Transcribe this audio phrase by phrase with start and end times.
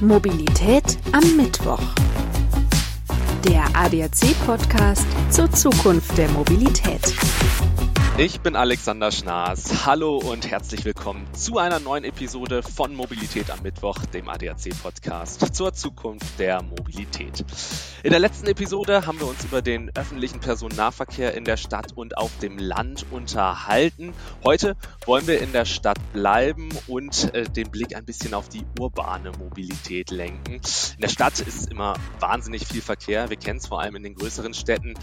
[0.00, 1.82] Mobilität am Mittwoch.
[3.44, 7.14] Der ADAC-Podcast zur Zukunft der Mobilität.
[8.20, 9.86] Ich bin Alexander Schnaas.
[9.86, 15.72] Hallo und herzlich willkommen zu einer neuen Episode von Mobilität am Mittwoch, dem ADAC-Podcast zur
[15.72, 17.44] Zukunft der Mobilität.
[18.02, 22.18] In der letzten Episode haben wir uns über den öffentlichen Personennahverkehr in der Stadt und
[22.18, 24.12] auf dem Land unterhalten.
[24.42, 24.76] Heute
[25.06, 29.30] wollen wir in der Stadt bleiben und äh, den Blick ein bisschen auf die urbane
[29.38, 30.54] Mobilität lenken.
[30.54, 33.30] In der Stadt ist immer wahnsinnig viel Verkehr.
[33.30, 34.94] Wir kennen es vor allem in den größeren Städten.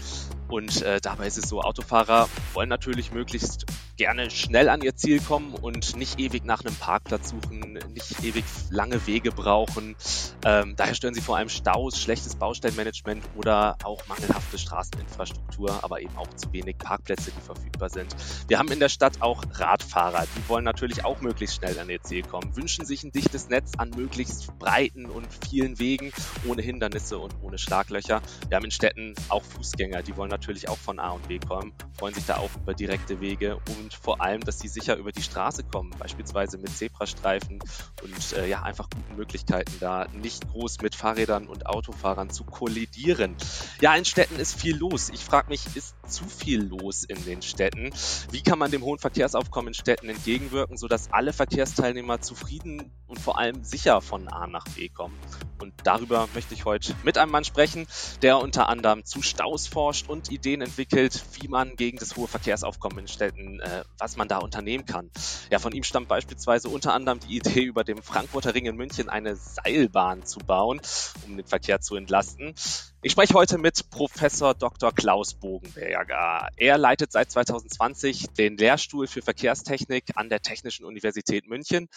[0.48, 5.20] Und äh, dabei ist es so, Autofahrer wollen natürlich möglichst gerne schnell an ihr Ziel
[5.20, 9.96] kommen und nicht ewig nach einem Parkplatz suchen, nicht ewig lange Wege brauchen.
[10.44, 16.16] Ähm, daher stören sie vor allem Staus, schlechtes Baustellenmanagement oder auch mangelhafte Straßeninfrastruktur, aber eben
[16.16, 18.14] auch zu wenig Parkplätze, die verfügbar sind.
[18.48, 22.02] Wir haben in der Stadt auch Radfahrer, die wollen natürlich auch möglichst schnell an ihr
[22.02, 26.12] Ziel kommen, wünschen sich ein dichtes Netz an möglichst breiten und vielen Wegen,
[26.46, 28.20] ohne Hindernisse und ohne Schlaglöcher.
[28.48, 31.72] Wir haben in Städten auch Fußgänger, die wollen natürlich auch von A und B kommen,
[31.98, 35.12] freuen sich da auch über direkte Wege und und vor allem, dass sie sicher über
[35.12, 37.60] die Straße kommen, beispielsweise mit Zebrastreifen
[38.02, 43.36] und äh, ja, einfach guten Möglichkeiten da, nicht groß mit Fahrrädern und Autofahrern zu kollidieren.
[43.80, 45.10] Ja, in Städten ist viel los.
[45.10, 47.90] Ich frage mich, ist zu viel los in den Städten?
[48.32, 53.38] Wie kann man dem hohen Verkehrsaufkommen in Städten entgegenwirken, sodass alle Verkehrsteilnehmer zufrieden und vor
[53.38, 55.16] allem sicher von A nach B kommen?
[55.60, 57.86] Und darüber möchte ich heute mit einem Mann sprechen,
[58.22, 62.98] der unter anderem zu Staus forscht und Ideen entwickelt, wie man gegen das hohe Verkehrsaufkommen
[62.98, 65.10] in Städten, äh, was man da unternehmen kann.
[65.50, 69.08] Ja, von ihm stammt beispielsweise unter anderem die Idee, über dem Frankfurter Ring in München
[69.08, 70.80] eine Seilbahn zu bauen,
[71.26, 72.54] um den Verkehr zu entlasten.
[73.02, 74.92] Ich spreche heute mit Professor Dr.
[74.92, 76.48] Klaus Bogenberger.
[76.56, 81.88] Er leitet seit 2020 den Lehrstuhl für Verkehrstechnik an der Technischen Universität München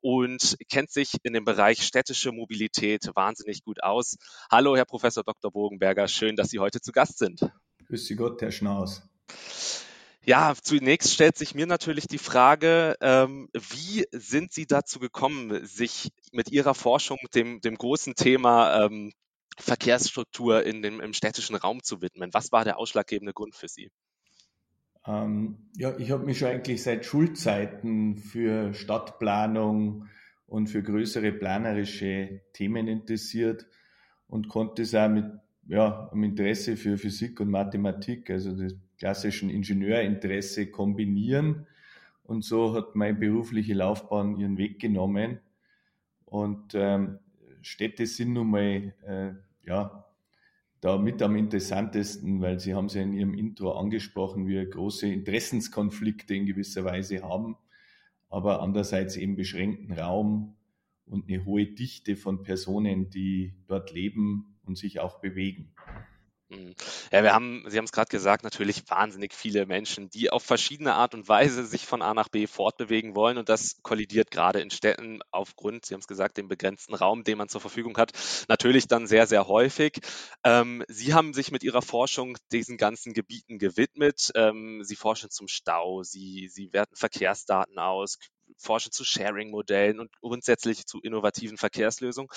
[0.00, 4.16] und kennt sich in dem Bereich städtische Mobilität wahnsinnig gut aus.
[4.50, 5.52] Hallo, Herr Professor Dr.
[5.52, 7.48] Bogenberger, schön, dass Sie heute zu Gast sind.
[7.86, 9.02] Grüß Sie Gott, Herr Schnaus.
[10.28, 16.10] Ja, zunächst stellt sich mir natürlich die Frage, ähm, wie sind Sie dazu gekommen, sich
[16.32, 19.12] mit Ihrer Forschung dem, dem großen Thema ähm,
[19.56, 22.34] Verkehrsstruktur in dem, im städtischen Raum zu widmen.
[22.34, 23.92] Was war der ausschlaggebende Grund für Sie?
[25.06, 30.08] Ähm, ja, ich habe mich schon eigentlich seit Schulzeiten für Stadtplanung
[30.46, 33.68] und für größere planerische Themen interessiert
[34.26, 35.26] und konnte es auch mit
[35.68, 41.66] ja, einem Interesse für Physik und Mathematik, also das klassischen Ingenieurinteresse kombinieren.
[42.22, 45.40] Und so hat meine berufliche Laufbahn ihren Weg genommen.
[46.24, 47.18] Und ähm,
[47.62, 49.32] Städte sind nun mal äh,
[49.66, 50.06] ja,
[50.80, 55.08] da mit am interessantesten, weil Sie haben es ja in Ihrem Intro angesprochen, wir große
[55.08, 57.56] Interessenskonflikte in gewisser Weise haben,
[58.28, 60.54] aber andererseits eben beschränkten Raum
[61.06, 65.72] und eine hohe Dichte von Personen, die dort leben und sich auch bewegen.
[66.48, 66.76] Mhm.
[67.10, 70.94] Ja, wir haben, Sie haben es gerade gesagt, natürlich wahnsinnig viele Menschen, die auf verschiedene
[70.94, 74.70] Art und Weise sich von A nach B fortbewegen wollen und das kollidiert gerade in
[74.70, 78.12] Städten aufgrund, Sie haben es gesagt, dem begrenzten Raum, den man zur Verfügung hat,
[78.48, 79.98] natürlich dann sehr, sehr häufig.
[80.44, 84.30] Ähm, Sie haben sich mit Ihrer Forschung diesen ganzen Gebieten gewidmet.
[84.36, 88.18] Ähm, Sie forschen zum Stau, Sie, Sie werten Verkehrsdaten aus,
[88.56, 92.28] forschen zu Sharing-Modellen und grundsätzlich zu innovativen Verkehrslösungen.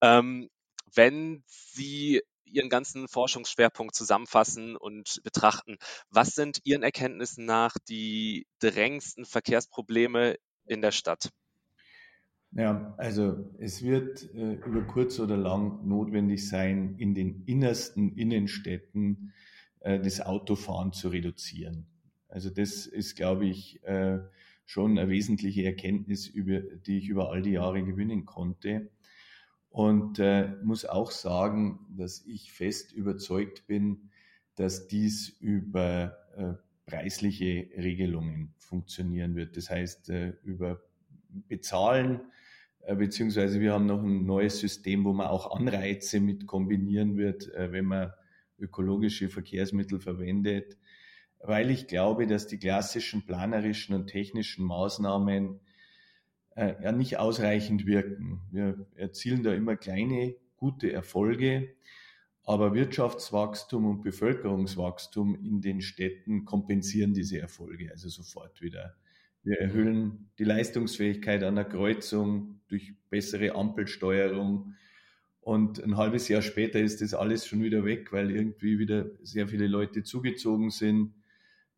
[0.00, 0.48] Ähm,
[0.94, 5.76] wenn Sie Ihren ganzen Forschungsschwerpunkt zusammenfassen und betrachten.
[6.10, 11.30] Was sind Ihren Erkenntnissen nach die drängendsten Verkehrsprobleme in der Stadt?
[12.52, 19.34] Ja, also es wird äh, über kurz oder lang notwendig sein, in den innersten Innenstädten
[19.80, 21.86] äh, das Autofahren zu reduzieren.
[22.28, 24.20] Also das ist, glaube ich, äh,
[24.64, 28.90] schon eine wesentliche Erkenntnis, über, die ich über all die Jahre gewinnen konnte.
[29.70, 34.10] Und äh, muss auch sagen, dass ich fest überzeugt bin,
[34.56, 36.54] dass dies über äh,
[36.86, 39.56] preisliche Regelungen funktionieren wird.
[39.56, 40.80] Das heißt, äh, über
[41.28, 42.20] Bezahlen,
[42.80, 47.52] äh, beziehungsweise wir haben noch ein neues System, wo man auch Anreize mit kombinieren wird,
[47.54, 48.12] äh, wenn man
[48.58, 50.78] ökologische Verkehrsmittel verwendet,
[51.40, 55.60] weil ich glaube, dass die klassischen planerischen und technischen Maßnahmen
[56.58, 58.40] ja nicht ausreichend wirken.
[58.50, 61.74] Wir erzielen da immer kleine, gute Erfolge,
[62.44, 68.96] aber Wirtschaftswachstum und Bevölkerungswachstum in den Städten kompensieren diese Erfolge also sofort wieder.
[69.44, 74.74] Wir erhöhen die Leistungsfähigkeit an der Kreuzung durch bessere Ampelsteuerung.
[75.40, 79.48] Und ein halbes Jahr später ist das alles schon wieder weg, weil irgendwie wieder sehr
[79.48, 81.14] viele Leute zugezogen sind,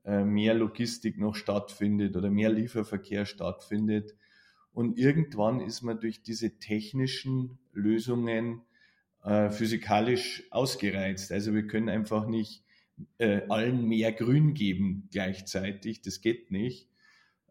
[0.04, 4.16] äh, mehr Logistik noch stattfindet oder mehr Lieferverkehr stattfindet.
[4.72, 8.62] Und irgendwann ist man durch diese technischen Lösungen
[9.24, 11.32] äh, physikalisch ausgereizt.
[11.32, 12.62] Also wir können einfach nicht
[13.18, 16.02] äh, allen mehr Grün geben gleichzeitig.
[16.02, 16.88] Das geht nicht.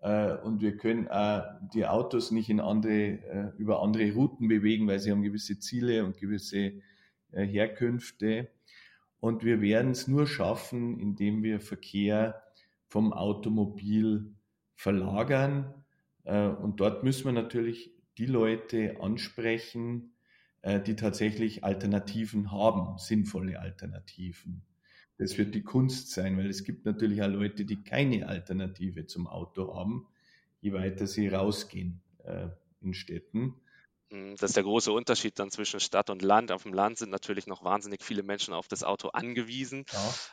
[0.02, 1.44] Äh, und wir können auch
[1.74, 6.06] die Autos nicht in andere, äh, über andere Routen bewegen, weil sie haben gewisse Ziele
[6.06, 6.82] und gewisse
[7.32, 8.50] äh, Herkünfte.
[9.20, 12.42] Und wir werden es nur schaffen, indem wir Verkehr
[12.88, 14.34] vom Automobil
[14.76, 15.79] verlagern.
[16.30, 20.14] Und dort müssen wir natürlich die Leute ansprechen,
[20.86, 24.62] die tatsächlich Alternativen haben, sinnvolle Alternativen.
[25.20, 29.28] Das wird die Kunst sein, weil es gibt natürlich auch Leute, die keine Alternative zum
[29.28, 30.08] Auto haben,
[30.62, 32.48] je weiter sie rausgehen äh,
[32.82, 33.56] in Städten.
[34.12, 36.52] Hm, das ist der große Unterschied dann zwischen Stadt und Land.
[36.52, 39.86] Auf dem Land sind natürlich noch wahnsinnig viele Menschen auf das Auto angewiesen.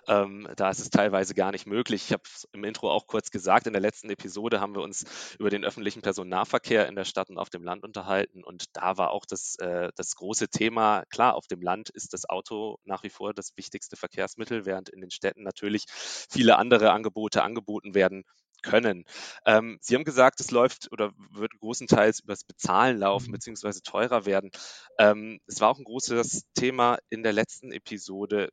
[0.07, 0.23] Ja.
[0.23, 2.05] Ähm, da ist es teilweise gar nicht möglich.
[2.07, 5.05] Ich habe es im Intro auch kurz gesagt, in der letzten Episode haben wir uns
[5.39, 8.43] über den öffentlichen Personennahverkehr in der Stadt und auf dem Land unterhalten.
[8.43, 12.27] Und da war auch das, äh, das große Thema, klar, auf dem Land ist das
[12.29, 17.43] Auto nach wie vor das wichtigste Verkehrsmittel, während in den Städten natürlich viele andere Angebote
[17.43, 18.25] angeboten werden
[18.63, 19.05] können.
[19.45, 23.33] Ähm, Sie haben gesagt, es läuft oder wird großenteils übers Bezahlen laufen, mhm.
[23.33, 24.51] beziehungsweise teurer werden.
[24.99, 28.51] Ähm, es war auch ein großes Thema in der letzten Episode.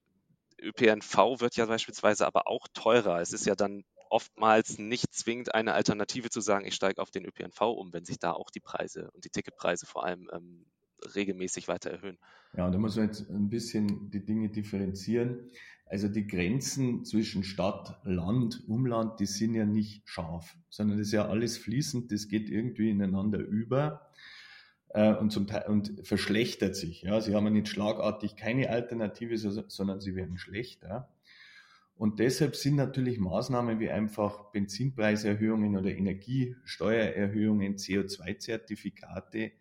[0.62, 3.20] ÖPNV wird ja beispielsweise aber auch teurer.
[3.20, 7.26] Es ist ja dann oftmals nicht zwingend eine Alternative zu sagen, ich steige auf den
[7.26, 10.66] ÖPNV um, wenn sich da auch die Preise und die Ticketpreise vor allem ähm,
[11.16, 12.18] regelmäßig weiter erhöhen.
[12.56, 15.50] Ja, da muss man jetzt ein bisschen die Dinge differenzieren.
[15.94, 21.14] Also die Grenzen zwischen Stadt, Land, Umland, die sind ja nicht scharf, sondern das ist
[21.14, 24.10] ja alles fließend, das geht irgendwie ineinander über
[24.90, 27.04] äh, und, zum Teil, und verschlechtert sich.
[27.04, 27.22] Ja.
[27.22, 31.14] Sie haben ja nicht schlagartig keine Alternative, sondern sie werden schlechter.
[31.96, 39.52] Und deshalb sind natürlich Maßnahmen wie einfach Benzinpreiserhöhungen oder Energiesteuererhöhungen, CO2-Zertifikate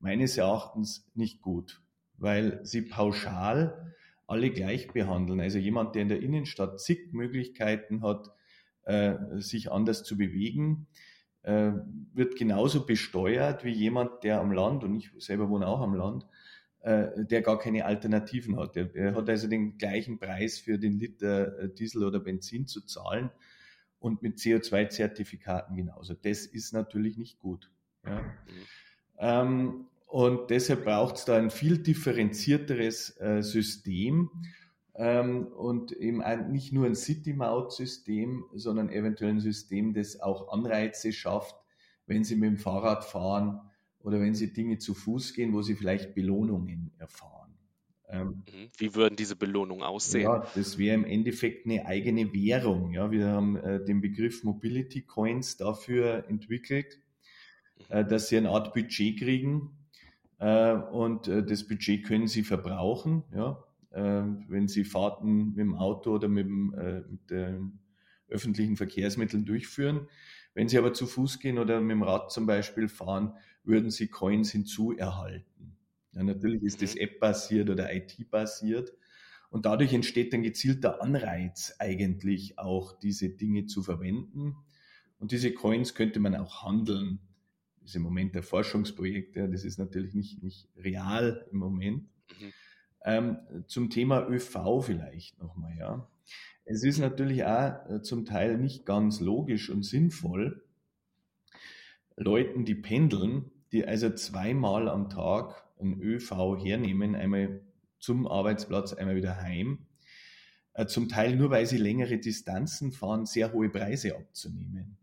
[0.00, 1.80] meines Erachtens nicht gut,
[2.16, 3.94] weil sie pauschal
[4.28, 5.40] alle gleich behandeln.
[5.40, 8.30] Also jemand, der in der Innenstadt zig Möglichkeiten hat,
[8.84, 10.86] äh, sich anders zu bewegen,
[11.42, 11.72] äh,
[12.12, 16.26] wird genauso besteuert wie jemand, der am Land, und ich selber wohne auch am Land,
[16.80, 18.76] äh, der gar keine Alternativen hat.
[18.76, 22.82] Der, der, hat also den gleichen Preis für den Liter äh, Diesel oder Benzin zu
[22.82, 23.30] zahlen
[23.98, 26.14] und mit CO2-Zertifikaten genauso.
[26.14, 27.70] Das ist natürlich nicht gut.
[28.04, 28.20] Ja.
[28.20, 28.26] Mhm.
[29.18, 34.30] Ähm, und deshalb braucht es da ein viel differenzierteres äh, System
[34.94, 41.12] ähm, und eben ein, nicht nur ein City-Maut-System, sondern eventuell ein System, das auch Anreize
[41.12, 41.54] schafft,
[42.06, 43.60] wenn Sie mit dem Fahrrad fahren
[44.00, 47.52] oder wenn Sie Dinge zu Fuß gehen, wo Sie vielleicht Belohnungen erfahren.
[48.08, 48.70] Ähm, mhm.
[48.78, 50.22] Wie würden diese Belohnungen aussehen?
[50.22, 52.92] Ja, das wäre im Endeffekt eine eigene Währung.
[52.92, 56.98] Ja, wir haben äh, den Begriff Mobility Coins dafür entwickelt,
[57.76, 57.84] mhm.
[57.94, 59.77] äh, dass Sie eine Art Budget kriegen,
[60.38, 66.12] und äh, das Budget können Sie verbrauchen, ja, äh, wenn Sie Fahrten mit dem Auto
[66.14, 66.68] oder mit, dem,
[67.10, 67.80] mit den
[68.28, 70.06] öffentlichen Verkehrsmitteln durchführen.
[70.54, 74.08] Wenn Sie aber zu Fuß gehen oder mit dem Rad zum Beispiel fahren, würden Sie
[74.08, 75.76] Coins hinzuerhalten.
[76.12, 77.02] Ja, natürlich ist das mhm.
[77.02, 78.92] App-basiert oder IT-basiert.
[79.50, 84.56] Und dadurch entsteht ein gezielter Anreiz eigentlich auch, diese Dinge zu verwenden.
[85.18, 87.20] Und diese Coins könnte man auch handeln
[87.88, 92.02] ist im Moment der Forschungsprojekt, ja, das ist natürlich nicht, nicht real im Moment.
[92.40, 92.52] Mhm.
[93.04, 96.08] Ähm, zum Thema ÖV vielleicht nochmal, ja.
[96.64, 100.62] Es ist natürlich auch äh, zum Teil nicht ganz logisch und sinnvoll,
[102.16, 107.62] Leuten, die pendeln, die also zweimal am Tag ein ÖV hernehmen, einmal
[108.00, 109.86] zum Arbeitsplatz, einmal wieder heim,
[110.74, 114.98] äh, zum Teil nur weil sie längere Distanzen fahren, sehr hohe Preise abzunehmen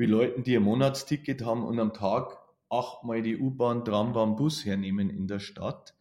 [0.00, 2.38] wie Leuten, die ein Monatsticket haben und am Tag
[2.70, 5.94] achtmal die U-Bahn, Trambahn, Bus hernehmen in der Stadt,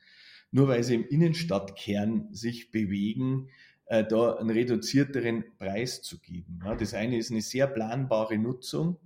[0.51, 3.49] nur weil sie im Innenstadtkern sich bewegen,
[3.87, 6.61] äh, da einen reduzierteren Preis zu geben.
[6.79, 8.99] Das eine ist eine sehr planbare Nutzung.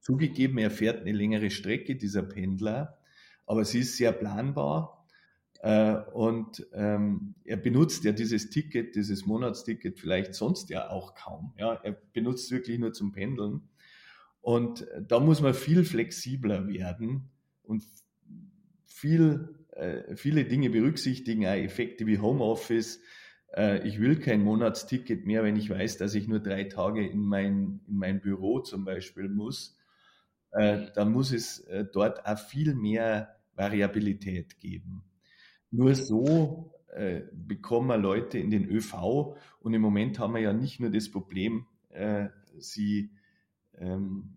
[0.00, 2.96] Zugegeben, er fährt eine längere Strecke, dieser Pendler,
[3.44, 5.04] aber sie ist sehr planbar.
[5.62, 11.54] Äh, und ähm, er benutzt ja dieses Ticket, dieses Monatsticket vielleicht sonst ja auch kaum.
[11.56, 13.68] Er benutzt es wirklich nur zum Pendeln.
[14.48, 17.28] Und da muss man viel flexibler werden
[17.64, 17.84] und
[18.86, 22.98] viel, äh, viele Dinge berücksichtigen, auch Effekte wie Homeoffice.
[23.54, 27.20] Äh, ich will kein Monatsticket mehr, wenn ich weiß, dass ich nur drei Tage in
[27.20, 29.76] mein, in mein Büro zum Beispiel muss.
[30.52, 35.02] Äh, da muss es äh, dort auch viel mehr Variabilität geben.
[35.70, 40.54] Nur so äh, bekommen wir Leute in den ÖV und im Moment haben wir ja
[40.54, 43.10] nicht nur das Problem, äh, sie
[43.80, 44.34] ähm,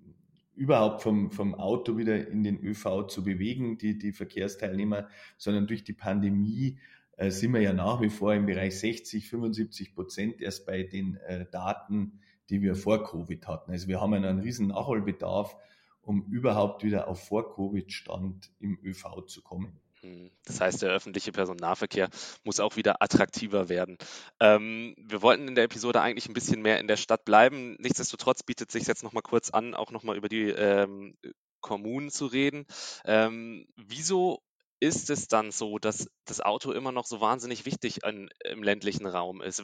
[0.61, 5.83] überhaupt vom, vom Auto wieder in den ÖV zu bewegen, die, die Verkehrsteilnehmer, sondern durch
[5.83, 6.77] die Pandemie
[7.17, 11.15] äh, sind wir ja nach wie vor im Bereich 60, 75 Prozent erst bei den
[11.17, 12.19] äh, Daten,
[12.51, 13.71] die wir vor Covid hatten.
[13.71, 15.57] Also wir haben einen riesen Nachholbedarf,
[16.03, 19.80] um überhaupt wieder auf Vor-Covid-Stand im ÖV zu kommen.
[20.01, 22.09] Hm, das heißt, der öffentliche Personennahverkehr
[22.43, 23.97] muss auch wieder attraktiver werden.
[24.39, 27.75] Ähm, wir wollten in der Episode eigentlich ein bisschen mehr in der Stadt bleiben.
[27.79, 31.15] Nichtsdestotrotz bietet sich jetzt nochmal kurz an, auch nochmal über die ähm,
[31.61, 32.65] Kommunen zu reden.
[33.05, 34.41] Ähm, wieso
[34.79, 39.05] ist es dann so, dass das Auto immer noch so wahnsinnig wichtig an, im ländlichen
[39.05, 39.63] Raum ist?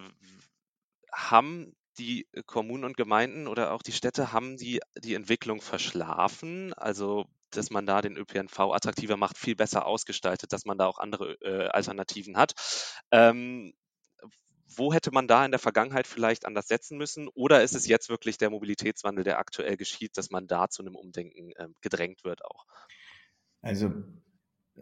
[1.11, 6.73] Haben die Kommunen und Gemeinden oder auch die Städte, haben die die Entwicklung verschlafen?
[6.75, 10.99] Also dass man da den ÖPNV attraktiver macht, viel besser ausgestaltet, dass man da auch
[10.99, 12.53] andere äh, Alternativen hat.
[13.11, 13.73] Ähm,
[14.75, 17.27] wo hätte man da in der Vergangenheit vielleicht anders setzen müssen?
[17.29, 20.95] Oder ist es jetzt wirklich der Mobilitätswandel, der aktuell geschieht, dass man da zu einem
[20.95, 22.65] Umdenken äh, gedrängt wird auch?
[23.61, 23.93] Also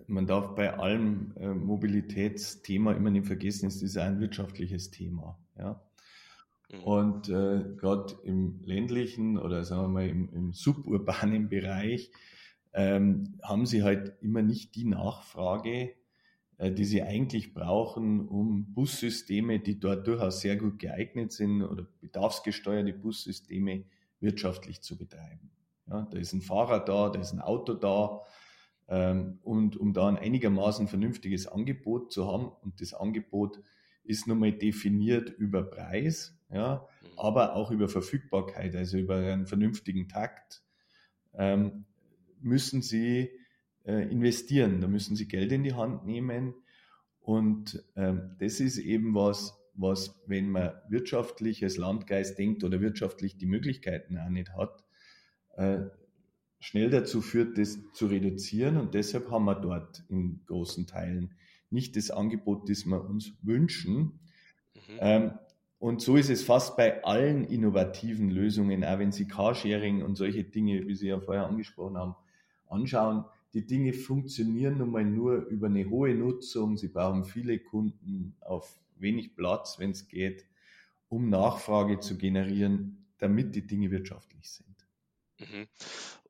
[0.07, 5.39] man darf bei allem äh, Mobilitätsthema immer nicht vergessen, es ist ein wirtschaftliches Thema.
[5.57, 5.81] Ja?
[6.69, 6.83] Mhm.
[6.83, 12.11] Und äh, gerade im ländlichen oder sagen wir mal im, im suburbanen Bereich
[12.75, 15.93] ähm, haben sie halt immer nicht die Nachfrage,
[16.57, 21.87] äh, die sie eigentlich brauchen, um Bussysteme, die dort durchaus sehr gut geeignet sind oder
[22.01, 23.85] bedarfsgesteuerte Bussysteme
[24.19, 25.51] wirtschaftlich zu betreiben.
[25.87, 28.21] Ja, da ist ein Fahrer da, da ist ein Auto da.
[28.87, 33.61] Ähm, und um da ein einigermaßen vernünftiges Angebot zu haben, und das Angebot
[34.03, 37.19] ist nun mal definiert über Preis, ja, mhm.
[37.19, 40.61] aber auch über Verfügbarkeit, also über einen vernünftigen Takt,
[41.33, 41.85] ähm,
[42.45, 43.31] müssen sie
[43.83, 46.53] äh, investieren, da müssen sie Geld in die Hand nehmen.
[47.19, 53.37] Und ähm, das ist eben was, was, wenn man wirtschaftlich als Landgeist denkt oder wirtschaftlich
[53.37, 54.83] die Möglichkeiten auch nicht hat,
[55.55, 55.85] äh,
[56.59, 58.77] schnell dazu führt, das zu reduzieren.
[58.77, 61.33] Und deshalb haben wir dort in großen Teilen
[61.69, 64.19] nicht das Angebot, das wir uns wünschen.
[64.73, 64.79] Mhm.
[64.99, 65.31] Ähm,
[65.77, 70.43] und so ist es fast bei allen innovativen Lösungen, auch wenn Sie Carsharing und solche
[70.43, 72.15] Dinge, wie Sie ja vorher angesprochen haben,
[72.69, 76.77] anschauen, die Dinge funktionieren nun mal nur über eine hohe Nutzung.
[76.77, 80.45] Sie brauchen viele Kunden auf wenig Platz, wenn es geht,
[81.07, 84.75] um Nachfrage zu generieren, damit die Dinge wirtschaftlich sind.
[85.39, 85.67] Mhm.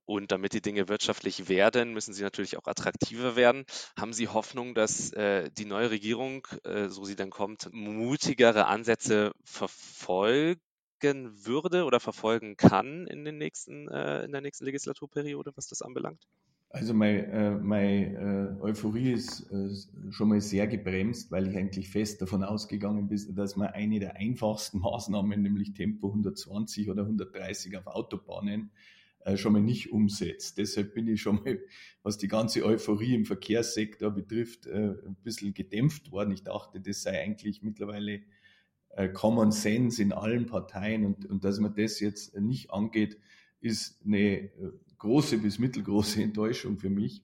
[0.06, 3.66] Und damit die Dinge wirtschaftlich werden, müssen sie natürlich auch attraktiver werden.
[3.98, 9.32] Haben Sie Hoffnung, dass äh, die neue Regierung, äh, so sie dann kommt, mutigere Ansätze
[9.44, 10.62] verfolgen
[11.02, 16.28] würde oder verfolgen kann in, den nächsten, äh, in der nächsten Legislaturperiode, was das anbelangt?
[16.70, 19.70] Also meine, äh, meine äh, Euphorie ist äh,
[20.12, 24.18] schon mal sehr gebremst, weil ich eigentlich fest davon ausgegangen bin, dass man eine der
[24.18, 28.72] einfachsten Maßnahmen, nämlich Tempo 120 oder 130 auf Autobahnen,
[29.22, 30.58] äh, schon mal nicht umsetzt.
[30.58, 31.60] Deshalb bin ich schon mal,
[32.04, 36.32] was die ganze Euphorie im Verkehrssektor betrifft, äh, ein bisschen gedämpft worden.
[36.32, 38.22] Ich dachte, das sei eigentlich mittlerweile
[39.14, 43.18] Common Sense in allen Parteien und, und dass man das jetzt nicht angeht,
[43.60, 44.52] ist eine
[44.98, 47.24] große bis mittelgroße Enttäuschung für mich.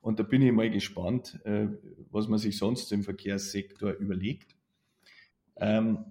[0.00, 1.38] Und da bin ich mal gespannt,
[2.10, 4.56] was man sich sonst im Verkehrssektor überlegt.
[5.56, 6.04] Ähm,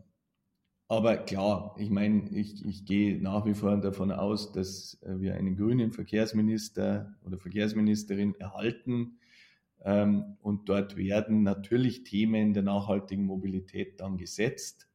[0.92, 5.36] aber klar, ich meine, ich, ich gehe nach wie vor davon aus, dass äh, wir
[5.36, 9.18] einen grünen Verkehrsminister oder Verkehrsministerin erhalten.
[9.86, 14.90] Ähm, und dort werden natürlich Themen der nachhaltigen Mobilität dann gesetzt.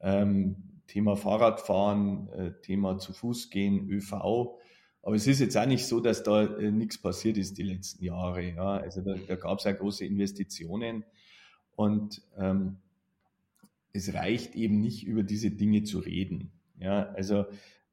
[0.00, 4.12] Ähm, Thema Fahrradfahren, äh, Thema zu Fuß gehen, ÖV.
[5.02, 8.04] Aber es ist jetzt auch nicht so, dass da äh, nichts passiert ist die letzten
[8.04, 8.42] Jahre.
[8.42, 8.78] Ja.
[8.78, 11.04] Also da, da gab es ja große Investitionen.
[11.76, 12.78] Und ähm,
[13.92, 16.52] es reicht eben nicht, über diese Dinge zu reden.
[16.78, 17.46] Ja, also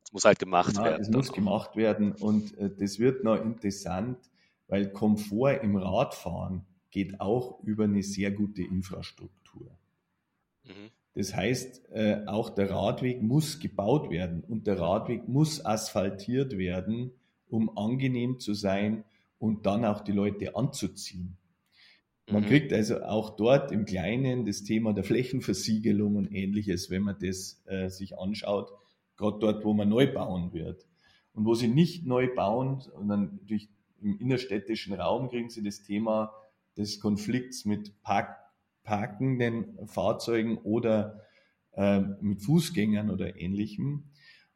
[0.03, 1.01] es muss halt gemacht ja, werden.
[1.01, 4.17] Es muss gemacht werden und äh, das wird noch interessant,
[4.67, 9.77] weil Komfort im Radfahren geht auch über eine sehr gute Infrastruktur.
[10.63, 10.91] Mhm.
[11.15, 17.11] Das heißt, äh, auch der Radweg muss gebaut werden und der Radweg muss asphaltiert werden,
[17.47, 19.05] um angenehm zu sein
[19.39, 21.37] und dann auch die Leute anzuziehen.
[22.29, 22.47] Man mhm.
[22.47, 27.61] kriegt also auch dort im Kleinen das Thema der Flächenversiegelung und ähnliches, wenn man das
[27.65, 28.71] äh, sich anschaut,
[29.15, 30.85] gerade dort, wo man neu bauen wird.
[31.33, 33.69] Und wo sie nicht neu bauen, sondern durch
[34.01, 36.33] im innerstädtischen Raum kriegen sie das Thema
[36.77, 38.37] des Konflikts mit Park,
[38.85, 41.21] parkenden Fahrzeugen oder
[41.73, 44.05] äh, mit Fußgängern oder ähnlichem.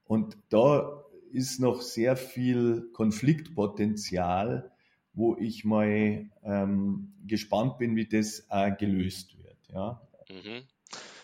[0.05, 4.71] Und da ist noch sehr viel Konfliktpotenzial,
[5.13, 9.57] wo ich mal ähm, gespannt bin, wie das äh, gelöst wird.
[9.69, 10.01] Ja.
[10.29, 10.63] Mhm.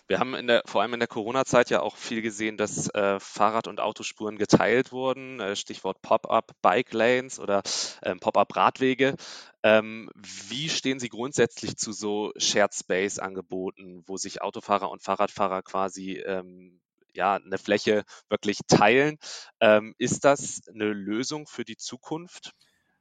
[0.08, 3.18] Wir haben in der, vor allem in der Corona-Zeit ja auch viel gesehen, dass äh,
[3.18, 5.40] Fahrrad- und Autospuren geteilt wurden.
[5.40, 7.62] Äh, Stichwort Pop-up Bike Lanes oder
[8.04, 9.16] ähm, Pop-up Radwege.
[9.64, 15.62] Ähm, wie stehen Sie grundsätzlich zu so Shared Space Angeboten, wo sich Autofahrer und Fahrradfahrer
[15.62, 16.80] quasi ähm,
[17.12, 19.18] ja, eine Fläche wirklich teilen?
[19.60, 22.52] Ähm, ist das eine Lösung für die Zukunft?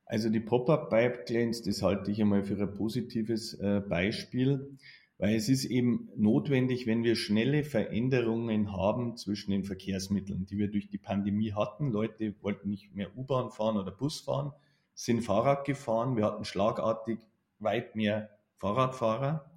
[0.08, 4.78] Also die Pop-up Bike Lanes, das halte ich einmal für ein positives äh, Beispiel.
[5.18, 10.70] Weil es ist eben notwendig, wenn wir schnelle Veränderungen haben zwischen den Verkehrsmitteln, die wir
[10.70, 11.90] durch die Pandemie hatten.
[11.90, 14.52] Leute wollten nicht mehr U-Bahn fahren oder Bus fahren,
[14.94, 16.18] sind Fahrrad gefahren.
[16.18, 17.20] Wir hatten schlagartig
[17.60, 19.52] weit mehr Fahrradfahrer.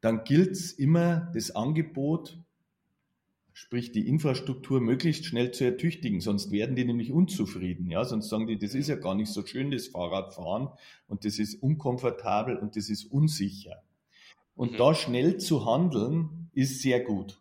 [0.00, 2.38] Dann gilt es immer, das Angebot,
[3.52, 6.20] sprich die Infrastruktur, möglichst schnell zu ertüchtigen.
[6.20, 7.90] Sonst werden die nämlich unzufrieden.
[7.90, 8.04] Ja?
[8.04, 10.68] Sonst sagen die, das ist ja gar nicht so schön, das Fahrradfahren.
[11.08, 13.83] Und das ist unkomfortabel und das ist unsicher.
[14.54, 14.76] Und mhm.
[14.76, 17.40] da schnell zu handeln, ist sehr gut.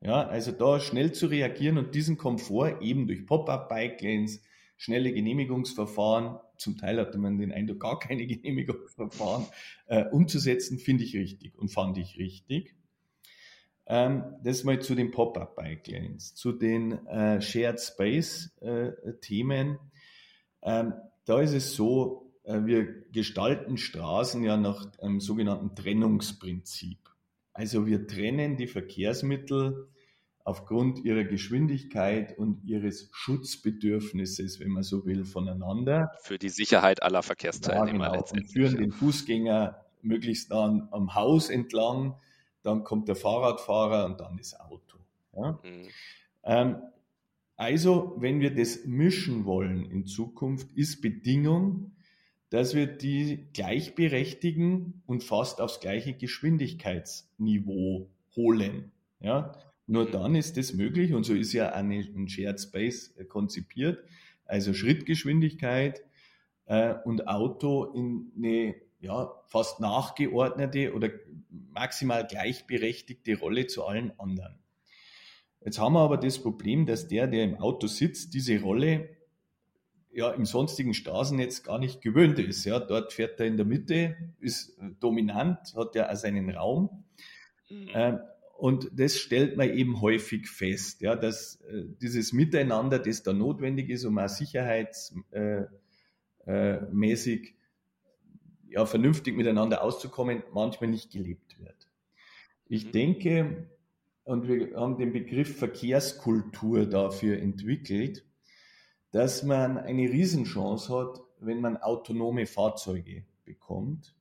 [0.00, 4.42] Ja, also da schnell zu reagieren und diesen Komfort eben durch Pop-up-Bike-Lanes,
[4.76, 9.46] schnelle Genehmigungsverfahren, zum Teil hatte man den Eindruck, gar keine Genehmigungsverfahren,
[9.86, 12.74] äh, umzusetzen, finde ich richtig und fand ich richtig.
[13.86, 16.34] Ähm, das mal zu den Pop-up-Bike-Lanes.
[16.34, 19.78] Zu den äh, Shared Space-Themen.
[20.60, 20.94] Äh, ähm,
[21.26, 26.98] da ist es so, wir gestalten Straßen ja nach einem sogenannten Trennungsprinzip.
[27.52, 29.88] Also wir trennen die Verkehrsmittel
[30.44, 36.12] aufgrund ihrer Geschwindigkeit und ihres Schutzbedürfnisses, wenn man so will, voneinander.
[36.20, 38.26] Für die Sicherheit aller Verkehrsteilnehmer ja, genau.
[38.30, 42.16] Und führen den Fußgänger möglichst dann am Haus entlang,
[42.62, 44.98] dann kommt der Fahrradfahrer und dann das Auto.
[45.34, 45.58] Ja?
[45.62, 45.88] Mhm.
[46.44, 46.76] Ähm,
[47.56, 51.92] also, wenn wir das mischen wollen in Zukunft, ist Bedingung,
[52.54, 58.92] dass wir die gleichberechtigen und fast aufs gleiche Geschwindigkeitsniveau holen.
[59.18, 59.58] Ja?
[59.88, 64.04] Nur dann ist das möglich und so ist ja ein Shared Space äh, konzipiert,
[64.44, 66.04] also Schrittgeschwindigkeit
[66.66, 71.10] äh, und Auto in eine ja, fast nachgeordnete oder
[71.50, 74.60] maximal gleichberechtigte Rolle zu allen anderen.
[75.60, 79.08] Jetzt haben wir aber das Problem, dass der, der im Auto sitzt, diese Rolle
[80.14, 82.64] ja im sonstigen Straßennetz gar nicht gewöhnt ist.
[82.64, 87.04] Ja, dort fährt er in der Mitte, ist dominant, hat ja auch seinen Raum.
[87.68, 87.88] Mhm.
[87.94, 88.18] Ähm,
[88.56, 93.90] und das stellt man eben häufig fest, ja, dass äh, dieses Miteinander, das da notwendig
[93.90, 95.70] ist, um auch sicherheitsmäßig
[96.46, 97.54] äh, äh,
[98.68, 101.88] ja, vernünftig miteinander auszukommen, manchmal nicht gelebt wird.
[102.66, 102.92] Ich mhm.
[102.92, 103.68] denke,
[104.22, 108.24] und wir haben den Begriff Verkehrskultur dafür entwickelt,
[109.14, 114.16] dass man eine Riesenchance hat, wenn man autonome Fahrzeuge bekommt,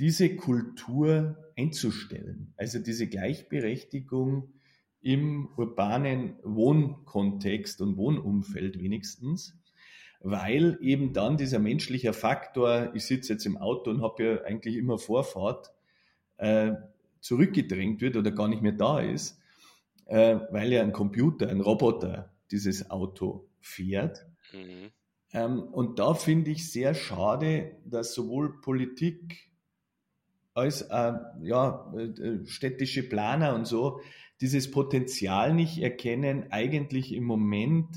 [0.00, 2.52] diese Kultur einzustellen.
[2.56, 4.54] Also diese Gleichberechtigung
[5.02, 9.56] im urbanen Wohnkontext und Wohnumfeld wenigstens,
[10.18, 14.78] weil eben dann dieser menschliche Faktor, ich sitze jetzt im Auto und habe ja eigentlich
[14.78, 15.70] immer Vorfahrt,
[16.38, 16.72] äh,
[17.20, 19.38] zurückgedrängt wird oder gar nicht mehr da ist,
[20.06, 24.26] äh, weil ja ein Computer, ein Roboter dieses Auto fährt.
[24.52, 24.90] Mhm.
[25.32, 29.50] Ähm, und da finde ich sehr schade, dass sowohl Politik
[30.54, 34.00] als äh, ja, äh, städtische Planer und so
[34.40, 37.88] dieses Potenzial nicht erkennen, eigentlich im Moment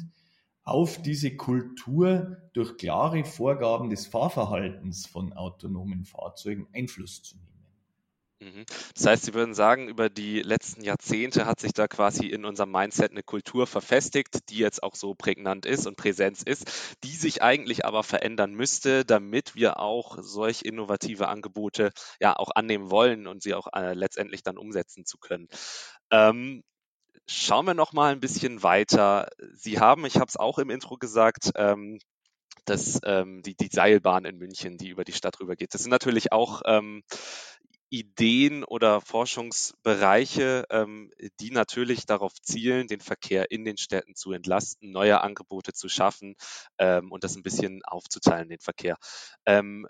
[0.63, 7.54] auf diese Kultur durch klare Vorgaben des Fahrverhaltens von autonomen Fahrzeugen Einfluss zu nehmen.
[8.45, 8.65] Mhm.
[8.93, 12.71] Das heißt, Sie würden sagen, über die letzten Jahrzehnte hat sich da quasi in unserem
[12.71, 17.41] Mindset eine Kultur verfestigt, die jetzt auch so prägnant ist und Präsenz ist, die sich
[17.41, 23.41] eigentlich aber verändern müsste, damit wir auch solch innovative Angebote ja auch annehmen wollen und
[23.41, 25.47] sie auch äh, letztendlich dann umsetzen zu können.
[26.11, 26.63] Ähm,
[27.27, 29.27] schauen wir noch mal ein bisschen weiter.
[29.53, 31.97] Sie haben, ich habe es auch im Intro gesagt, ähm,
[32.65, 35.73] dass ähm, die, die Seilbahn in München, die über die Stadt rübergeht.
[35.73, 37.03] Das sind natürlich auch ähm,
[37.95, 44.91] Ideen oder Forschungsbereiche, ähm, die natürlich darauf zielen, den Verkehr in den Städten zu entlasten,
[44.91, 46.35] neue Angebote zu schaffen
[46.77, 48.97] ähm, und das ein bisschen aufzuteilen, den Verkehr.
[49.45, 49.87] Ähm,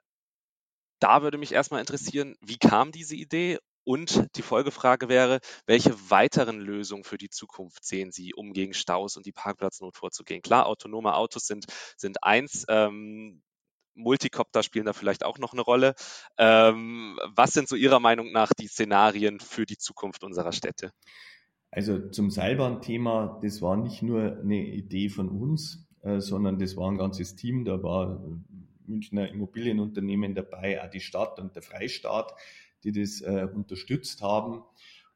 [0.99, 3.57] da würde mich erstmal interessieren, wie kam diese Idee?
[3.87, 9.15] Und die Folgefrage wäre, welche weiteren Lösungen für die Zukunft sehen Sie, um gegen Staus
[9.15, 10.41] und die Parkplatznot vorzugehen?
[10.41, 11.65] Klar, autonome Autos sind,
[11.95, 12.65] sind eins.
[12.67, 13.43] Ähm,
[13.95, 15.95] Multicopter spielen da vielleicht auch noch eine Rolle.
[16.37, 20.91] Ähm, was sind so Ihrer Meinung nach die Szenarien für die Zukunft unserer Städte?
[21.71, 26.89] Also zum Seilbahnthema, das war nicht nur eine Idee von uns, äh, sondern das war
[26.89, 27.65] ein ganzes Team.
[27.65, 28.21] Da war
[28.85, 32.33] Münchner Immobilienunternehmen dabei, auch die Stadt und der Freistaat,
[32.83, 34.63] die das äh, unterstützt haben.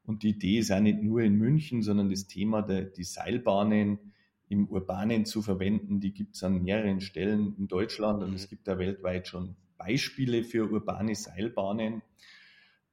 [0.03, 3.99] Und die Idee ist auch nicht nur in München, sondern das Thema der die Seilbahnen
[4.49, 8.49] im Urbanen zu verwenden, die gibt es an mehreren Stellen in Deutschland und es mhm.
[8.49, 12.01] gibt da weltweit schon Beispiele für urbane Seilbahnen.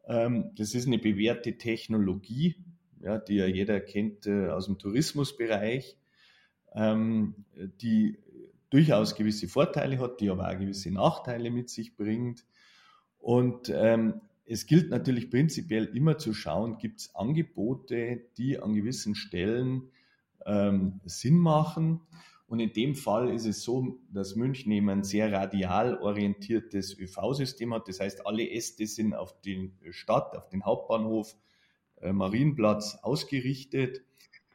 [0.06, 2.56] Ähm, das ist eine bewährte Technologie,
[3.00, 5.96] ja, die ja jeder kennt äh, aus dem Tourismusbereich,
[6.74, 7.46] ähm,
[7.80, 8.18] die
[8.68, 12.44] durchaus gewisse Vorteile hat, die aber auch gewisse Nachteile mit sich bringt.
[13.18, 19.14] Und ähm, es gilt natürlich prinzipiell immer zu schauen, gibt es Angebote, die an gewissen
[19.14, 19.90] Stellen
[20.46, 22.00] ähm, Sinn machen.
[22.48, 27.74] Und in dem Fall ist es so, dass München eben ein sehr radial orientiertes ÖV-System
[27.74, 27.88] hat.
[27.88, 31.36] Das heißt, alle Äste sind auf die Stadt, auf den Hauptbahnhof,
[32.00, 34.04] äh, Marienplatz ausgerichtet.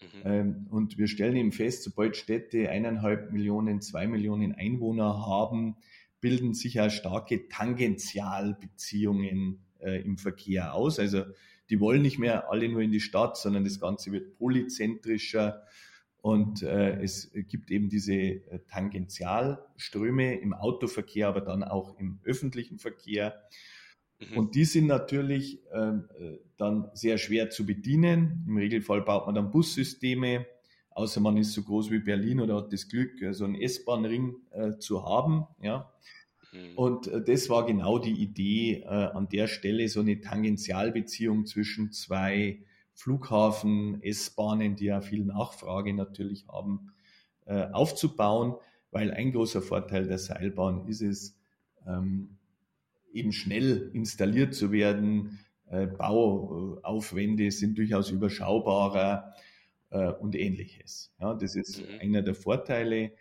[0.01, 0.21] Mhm.
[0.23, 5.75] Ähm, und wir stellen eben fest, sobald Städte eineinhalb Millionen, zwei Millionen Einwohner haben,
[6.21, 10.97] bilden sich ja starke Tangentialbeziehungen äh, im Verkehr aus.
[10.97, 11.25] Also
[11.71, 15.63] die wollen nicht mehr alle nur in die Stadt, sondern das Ganze wird polyzentrischer
[16.21, 22.77] und äh, es gibt eben diese äh, Tangentialströme im Autoverkehr, aber dann auch im öffentlichen
[22.77, 23.41] Verkehr.
[24.19, 24.37] Mhm.
[24.37, 28.45] Und die sind natürlich ähm, äh, dann sehr schwer zu bedienen.
[28.47, 30.45] Im Regelfall baut man dann Bussysteme,
[30.91, 34.35] außer man ist so groß wie Berlin oder hat das Glück, äh, so einen S-Bahn-Ring
[34.51, 35.47] äh, zu haben.
[35.59, 35.91] Ja.
[36.51, 36.77] Mhm.
[36.77, 41.91] Und äh, das war genau die Idee, äh, an der Stelle so eine Tangentialbeziehung zwischen
[41.91, 46.91] zwei Flughafen, S-Bahnen, die ja viel Nachfrage natürlich haben,
[47.45, 48.55] äh, aufzubauen,
[48.91, 51.37] weil ein großer Vorteil der Seilbahn ist es,
[51.87, 52.37] ähm,
[53.13, 55.39] eben schnell installiert zu werden.
[55.97, 59.33] Bauaufwände sind durchaus überschaubarer
[60.19, 61.13] und ähnliches.
[61.19, 61.99] Ja, das ist mhm.
[61.99, 63.11] einer der Vorteile.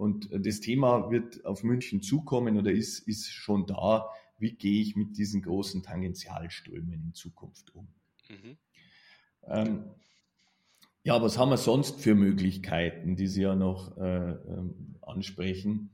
[0.00, 4.08] Und das Thema wird auf München zukommen oder ist, ist schon da.
[4.38, 7.86] Wie gehe ich mit diesen großen Tangentialströmen in Zukunft um?
[8.30, 8.56] Mhm.
[9.46, 9.84] Ähm,
[11.04, 15.90] ja, was haben wir sonst für Möglichkeiten, die Sie ja noch äh, ähm, ansprechen?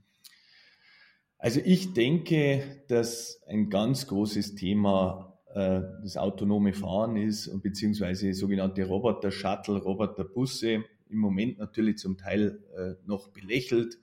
[1.37, 8.85] Also ich denke, dass ein ganz großes Thema äh, das autonome Fahren ist, beziehungsweise sogenannte
[8.85, 13.99] Roboter-Shuttle, Roboter-Busse im Moment natürlich zum Teil äh, noch belächelt,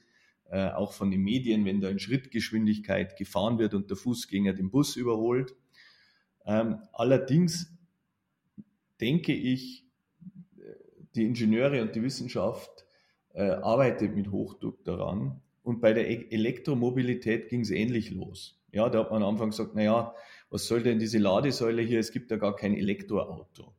[0.49, 4.69] äh, auch von den Medien, wenn da in Schrittgeschwindigkeit gefahren wird und der Fußgänger den
[4.69, 5.55] Bus überholt.
[6.45, 7.71] Ähm, allerdings
[8.99, 9.83] denke ich,
[11.15, 12.85] die Ingenieure und die Wissenschaft
[13.33, 15.41] äh, arbeitet mit Hochdruck daran.
[15.63, 18.59] Und bei der e Elektromobilität ging es ähnlich los.
[18.71, 20.13] Ja, da hat man am Anfang gesagt, naja,
[20.49, 21.99] was soll denn diese Ladesäule hier?
[21.99, 23.73] Es gibt ja gar kein Elektroauto.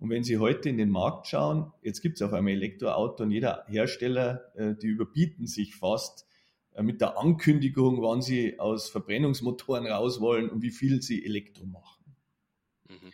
[0.00, 3.30] Und wenn Sie heute in den Markt schauen, jetzt gibt es auf einmal Elektroauto und
[3.30, 6.26] jeder Hersteller, äh, die überbieten sich fast
[6.72, 11.66] äh, mit der Ankündigung, wann sie aus Verbrennungsmotoren raus wollen und wie viel sie Elektro
[11.66, 12.04] machen.
[12.88, 13.12] Mhm.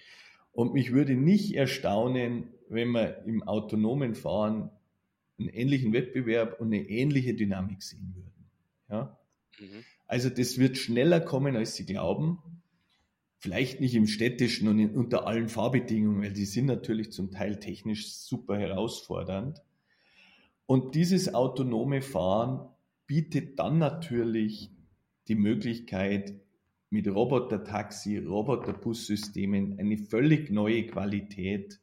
[0.53, 4.71] Und mich würde nicht erstaunen, wenn wir im autonomen Fahren
[5.39, 8.51] einen ähnlichen Wettbewerb und eine ähnliche Dynamik sehen würden.
[8.89, 9.19] Ja?
[9.59, 9.85] Mhm.
[10.07, 12.56] Also das wird schneller kommen, als Sie glauben.
[13.47, 17.61] Vielleicht nicht im städtischen und in, unter allen Fahrbedingungen, weil die sind natürlich zum Teil
[17.61, 19.63] technisch super herausfordernd.
[20.67, 22.69] Und dieses autonome Fahren
[23.07, 24.73] bietet dann natürlich
[25.29, 26.35] die Möglichkeit,
[26.91, 31.79] mit Roboter-Taxi, Roboter-Bus-Systemen eine völlig neue Qualität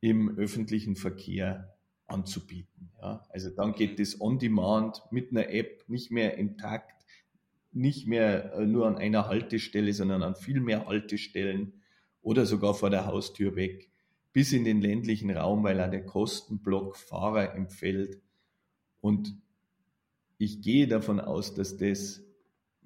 [0.00, 1.76] im öffentlichen Verkehr
[2.08, 2.90] anzubieten.
[3.00, 6.95] Ja, also dann geht es on demand mit einer App nicht mehr im Takt
[7.76, 11.74] nicht mehr äh, nur an einer Haltestelle, sondern an viel mehr Haltestellen
[12.22, 13.90] oder sogar vor der Haustür weg,
[14.32, 18.20] bis in den ländlichen Raum, weil auch der Kostenblock Fahrer empfällt.
[19.00, 19.36] Und
[20.38, 22.22] ich gehe davon aus, dass das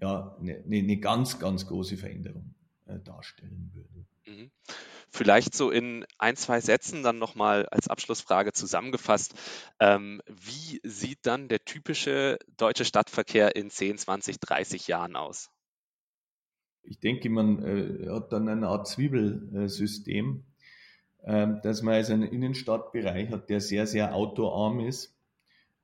[0.00, 2.54] ja eine, eine ganz, ganz große Veränderung
[2.86, 4.06] äh, darstellen würde.
[4.26, 4.50] Mhm.
[5.12, 9.34] Vielleicht so in ein, zwei Sätzen dann nochmal als Abschlussfrage zusammengefasst.
[9.80, 15.50] Ähm, wie sieht dann der typische deutsche Stadtverkehr in 10, 20, 30 Jahren aus?
[16.82, 20.44] Ich denke, man äh, hat dann eine Art Zwiebelsystem,
[21.22, 25.16] äh, dass man also einen Innenstadtbereich hat, der sehr, sehr autoarm ist,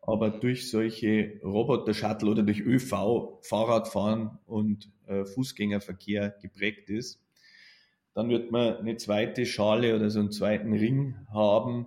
[0.00, 7.20] aber durch solche Roboter-Shuttle oder durch ÖV, Fahrradfahren und äh, Fußgängerverkehr geprägt ist.
[8.16, 11.86] Dann wird man eine zweite Schale oder so einen zweiten Ring haben,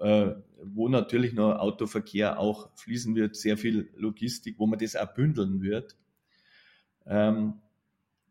[0.00, 0.32] äh,
[0.64, 5.62] wo natürlich noch Autoverkehr auch fließen wird, sehr viel Logistik, wo man das auch bündeln
[5.62, 5.96] wird.
[7.06, 7.60] Ähm,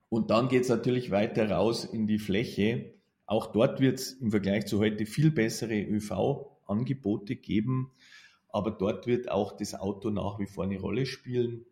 [0.09, 2.93] und dann geht es natürlich weiter raus in die Fläche.
[3.25, 7.91] Auch dort wird es im Vergleich zu heute viel bessere ÖV-Angebote geben,
[8.49, 11.65] aber dort wird auch das Auto nach wie vor eine Rolle spielen.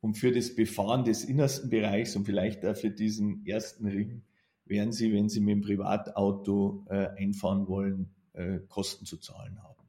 [0.00, 4.22] Und für das Befahren des innersten Bereichs und vielleicht auch für diesen ersten Ring
[4.66, 9.84] werden Sie, wenn Sie mit dem Privatauto äh, einfahren wollen, äh, Kosten zu zahlen haben.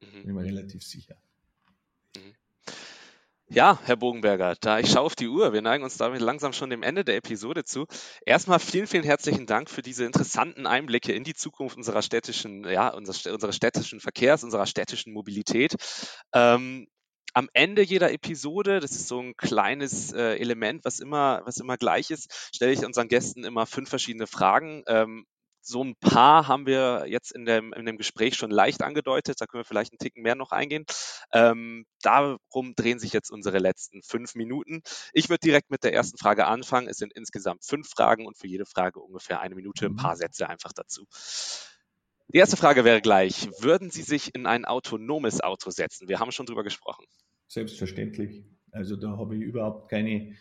[0.00, 0.26] Mhm.
[0.26, 1.16] Bin mir relativ sicher.
[3.48, 6.68] Ja, Herr Bogenberger, da ich schaue auf die Uhr, wir neigen uns damit langsam schon
[6.68, 7.86] dem Ende der Episode zu.
[8.24, 12.88] Erstmal vielen, vielen herzlichen Dank für diese interessanten Einblicke in die Zukunft unserer städtischen, ja,
[12.88, 13.20] unseres,
[13.54, 15.76] städtischen Verkehrs, unserer städtischen Mobilität.
[16.34, 16.88] Ähm,
[17.36, 21.76] am Ende jeder Episode, das ist so ein kleines äh, Element, was immer, was immer
[21.76, 24.84] gleich ist, stelle ich unseren Gästen immer fünf verschiedene Fragen.
[24.86, 25.26] Ähm,
[25.60, 29.38] so ein paar haben wir jetzt in dem, in dem Gespräch schon leicht angedeutet.
[29.38, 30.86] Da können wir vielleicht einen Ticken mehr noch eingehen.
[31.30, 34.80] Ähm, darum drehen sich jetzt unsere letzten fünf Minuten.
[35.12, 36.88] Ich würde direkt mit der ersten Frage anfangen.
[36.88, 39.96] Es sind insgesamt fünf Fragen und für jede Frage ungefähr eine Minute, ein mhm.
[39.96, 41.04] paar Sätze einfach dazu.
[42.28, 46.08] Die erste Frage wäre gleich, würden Sie sich in ein autonomes Auto setzen?
[46.08, 47.04] Wir haben schon drüber gesprochen.
[47.46, 48.44] Selbstverständlich.
[48.72, 50.34] Also da habe ich überhaupt keine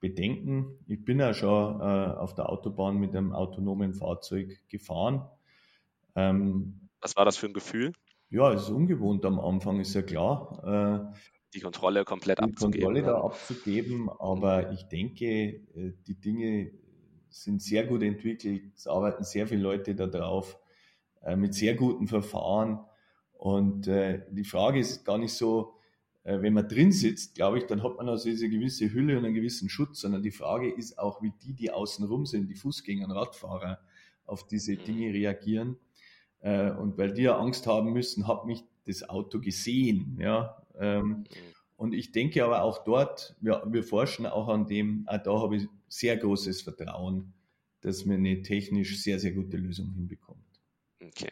[0.00, 0.78] bedenken.
[0.86, 5.28] Ich bin ja schon äh, auf der Autobahn mit einem autonomen Fahrzeug gefahren.
[6.14, 7.92] Ähm, Was war das für ein Gefühl?
[8.30, 11.10] Ja, es ist ungewohnt am Anfang, ist ja klar.
[11.12, 11.18] Äh,
[11.54, 12.72] die Kontrolle komplett die abzugeben.
[12.72, 16.72] Die Kontrolle da abzugeben, aber ich denke, äh, die Dinge
[17.30, 18.72] sind sehr gut entwickelt.
[18.74, 20.58] Es arbeiten sehr viele Leute da drauf,
[21.22, 22.80] äh, mit sehr guten Verfahren.
[23.32, 25.77] Und äh, die Frage ist gar nicht so,
[26.42, 29.34] wenn man drin sitzt, glaube ich, dann hat man also diese gewisse Hülle und einen
[29.34, 33.06] gewissen Schutz, sondern die Frage ist auch, wie die, die außen rum sind, die Fußgänger
[33.06, 33.78] und Radfahrer,
[34.26, 34.84] auf diese mhm.
[34.84, 35.76] Dinge reagieren.
[36.40, 40.18] Äh, und weil die ja Angst haben müssen, hat mich das Auto gesehen.
[40.20, 40.62] Ja?
[40.78, 41.26] Ähm, mhm.
[41.76, 45.56] Und ich denke aber auch dort, wir, wir forschen auch an dem, auch da habe
[45.56, 47.32] ich sehr großes Vertrauen,
[47.80, 50.44] dass man eine technisch sehr, sehr gute Lösung hinbekommt.
[51.00, 51.30] Okay.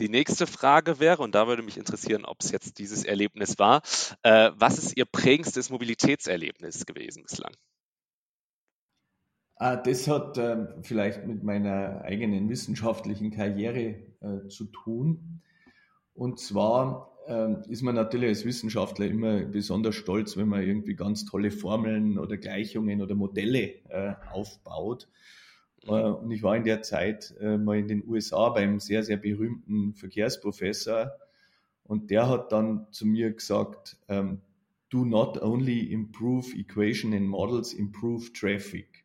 [0.00, 3.82] Die nächste Frage wäre, und da würde mich interessieren, ob es jetzt dieses Erlebnis war,
[4.22, 7.52] äh, was ist Ihr prägendstes Mobilitätserlebnis gewesen bislang?
[9.56, 15.42] Ah, das hat äh, vielleicht mit meiner eigenen wissenschaftlichen Karriere äh, zu tun.
[16.14, 21.24] Und zwar ähm, ist man natürlich als Wissenschaftler immer besonders stolz, wenn man irgendwie ganz
[21.24, 25.08] tolle Formeln oder Gleichungen oder Modelle äh, aufbaut.
[25.88, 29.16] Äh, und ich war in der Zeit äh, mal in den USA beim sehr, sehr
[29.16, 31.12] berühmten Verkehrsprofessor.
[31.84, 34.40] Und der hat dann zu mir gesagt, ähm,
[34.90, 39.04] do not only improve equation and models, improve traffic.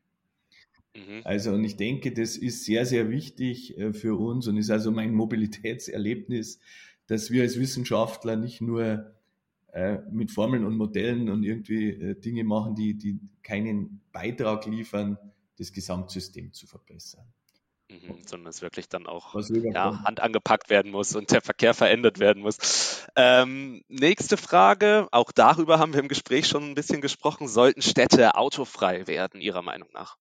[0.96, 1.22] Mhm.
[1.24, 4.92] Also, und ich denke, das ist sehr, sehr wichtig äh, für uns und ist also
[4.92, 6.60] mein Mobilitätserlebnis,
[7.08, 9.12] dass wir als Wissenschaftler nicht nur
[10.12, 15.18] mit Formeln und Modellen und irgendwie Dinge machen, die, die keinen Beitrag liefern
[15.58, 17.26] das Gesamtsystem zu verbessern.
[17.90, 22.20] Mhm, sondern es wirklich dann auch ja, Hand angepackt werden muss und der Verkehr verändert
[22.20, 23.06] werden muss.
[23.16, 27.48] Ähm, nächste Frage, auch darüber haben wir im Gespräch schon ein bisschen gesprochen.
[27.48, 30.18] Sollten Städte autofrei werden, Ihrer Meinung nach?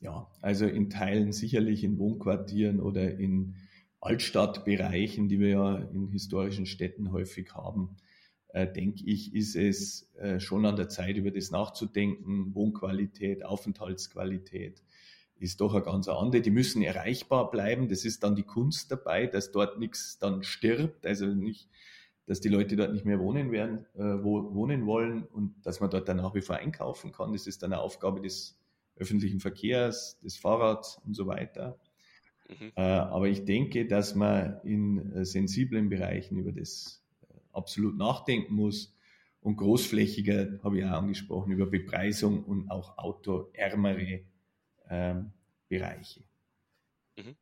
[0.00, 3.56] Ja, also in Teilen sicherlich in Wohnquartieren oder in
[4.00, 7.96] Altstadtbereichen, die wir ja in historischen Städten häufig haben,
[8.54, 12.54] denke ich, ist es äh, schon an der Zeit, über das nachzudenken.
[12.54, 14.82] Wohnqualität, Aufenthaltsqualität
[15.42, 16.40] ist doch eine ganz andere.
[16.40, 17.88] Die müssen erreichbar bleiben.
[17.88, 21.04] Das ist dann die Kunst dabei, dass dort nichts dann stirbt.
[21.04, 21.68] Also nicht,
[22.26, 25.90] dass die Leute dort nicht mehr wohnen werden, äh, wo, wohnen wollen und dass man
[25.90, 27.32] dort dann nach wie vor einkaufen kann.
[27.32, 28.56] Das ist dann eine Aufgabe des
[28.96, 31.78] öffentlichen Verkehrs, des Fahrrads und so weiter.
[32.48, 32.72] Mhm.
[32.76, 37.01] Äh, aber ich denke, dass man in äh, sensiblen Bereichen über das
[37.52, 38.94] absolut nachdenken muss.
[39.40, 44.20] Und großflächiger habe ich auch angesprochen über Bepreisung und auch autoärmere
[44.88, 45.32] ähm,
[45.68, 46.22] Bereiche.
[47.16, 47.34] Mhm.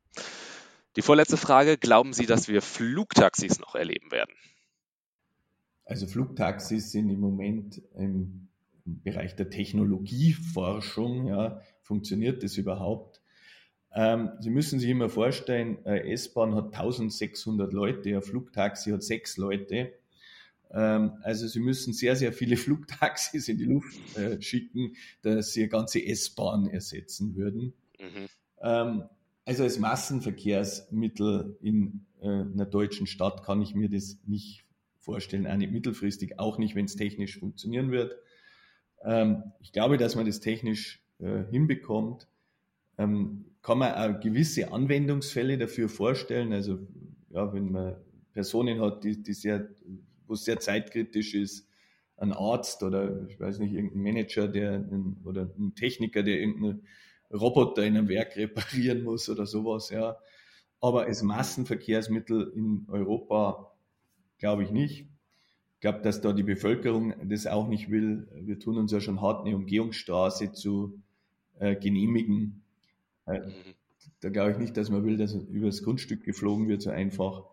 [0.96, 4.34] Die vorletzte Frage, glauben Sie, dass wir Flugtaxis noch erleben werden?
[5.84, 8.48] Also Flugtaxis sind im Moment im,
[8.86, 13.20] im Bereich der Technologieforschung, ja, funktioniert das überhaupt?
[13.92, 19.92] Ähm, Sie müssen sich immer vorstellen, S-Bahn hat 1600 Leute, ein Flugtaxi hat sechs Leute.
[20.72, 25.62] Ähm, also sie müssen sehr, sehr viele Flugtaxis in die Luft äh, schicken, dass sie
[25.62, 27.72] eine ganze S-Bahn ersetzen würden.
[27.98, 28.28] Mhm.
[28.62, 29.02] Ähm,
[29.44, 34.64] also als Massenverkehrsmittel in äh, einer deutschen Stadt kann ich mir das nicht
[34.98, 38.14] vorstellen, auch nicht mittelfristig, auch nicht, wenn es technisch funktionieren wird.
[39.02, 42.28] Ähm, ich glaube, dass man das technisch äh, hinbekommt.
[42.96, 46.52] kann man auch gewisse Anwendungsfälle dafür vorstellen.
[46.52, 46.80] Also
[47.30, 47.96] ja, wenn man
[48.34, 49.70] Personen hat, die, die sehr
[50.30, 51.68] wo es sehr zeitkritisch ist,
[52.16, 54.88] ein Arzt oder ich weiß nicht, irgendein Manager, der
[55.24, 56.86] oder ein Techniker, der irgendeinen
[57.32, 60.16] Roboter in einem Werk reparieren muss oder sowas, ja.
[60.80, 63.72] Aber als Massenverkehrsmittel in Europa
[64.38, 65.06] glaube ich nicht.
[65.74, 68.28] Ich glaube, dass da die Bevölkerung das auch nicht will.
[68.34, 71.02] Wir tun uns ja schon hart, eine Umgehungsstraße zu
[71.58, 72.62] äh, genehmigen.
[73.26, 73.52] Äh, mhm.
[74.20, 77.44] Da glaube ich nicht, dass man will, dass übers Grundstück geflogen wird, so einfach.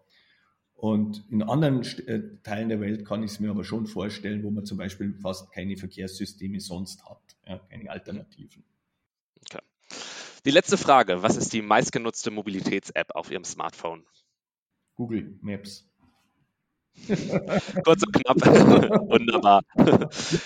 [0.77, 4.51] Und in anderen äh, Teilen der Welt kann ich es mir aber schon vorstellen, wo
[4.51, 8.63] man zum Beispiel fast keine Verkehrssysteme sonst hat, ja, keine Alternativen.
[9.41, 9.63] Okay.
[10.45, 14.05] Die letzte Frage, was ist die meistgenutzte Mobilitäts-App auf Ihrem Smartphone?
[14.93, 15.89] Google Maps.
[17.83, 18.37] Kurz und knapp.
[19.09, 19.63] Wunderbar.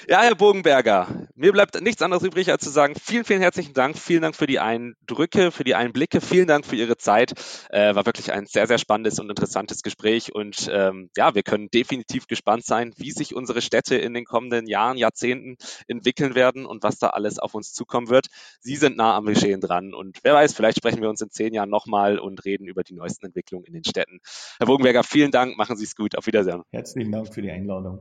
[0.07, 3.97] Ja, Herr Bogenberger, mir bleibt nichts anderes übrig, als zu sagen, vielen, vielen herzlichen Dank.
[3.97, 6.21] Vielen Dank für die Eindrücke, für die Einblicke.
[6.21, 7.33] Vielen Dank für Ihre Zeit.
[7.69, 10.33] Äh, war wirklich ein sehr, sehr spannendes und interessantes Gespräch.
[10.35, 14.67] Und ähm, ja, wir können definitiv gespannt sein, wie sich unsere Städte in den kommenden
[14.67, 18.27] Jahren, Jahrzehnten entwickeln werden und was da alles auf uns zukommen wird.
[18.59, 19.93] Sie sind nah am Geschehen dran.
[19.93, 22.93] Und wer weiß, vielleicht sprechen wir uns in zehn Jahren nochmal und reden über die
[22.93, 24.19] neuesten Entwicklungen in den Städten.
[24.59, 25.57] Herr Bogenberger, vielen Dank.
[25.57, 26.17] Machen Sie es gut.
[26.17, 26.50] Auf Wiedersehen.
[26.51, 26.63] Wiedersehen.
[26.71, 27.99] Herzlichen Dank für die Einladung.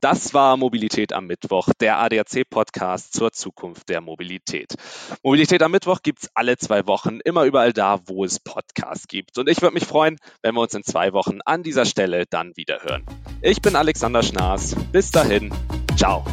[0.00, 4.74] Das war Mobilität am Mittwoch, der ADAC-Podcast zur Zukunft der Mobilität.
[5.22, 9.38] Mobilität am Mittwoch gibt es alle zwei Wochen, immer überall da, wo es Podcasts gibt.
[9.38, 12.56] Und ich würde mich freuen, wenn wir uns in zwei Wochen an dieser Stelle dann
[12.56, 13.06] wieder hören.
[13.42, 14.74] Ich bin Alexander Schnaas.
[14.90, 15.54] Bis dahin.
[15.96, 16.24] Ciao.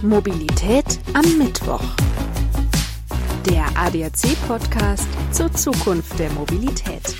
[0.00, 1.84] Mobilität am Mittwoch.
[3.46, 7.14] Der ADAC-Podcast zur Zukunft der Mobilität.